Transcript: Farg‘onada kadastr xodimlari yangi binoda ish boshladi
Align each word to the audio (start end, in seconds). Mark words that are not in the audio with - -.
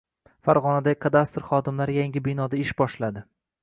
Farg‘onada 0.47 0.95
kadastr 1.05 1.45
xodimlari 1.51 2.01
yangi 2.01 2.27
binoda 2.31 2.65
ish 2.67 2.77
boshladi 2.85 3.29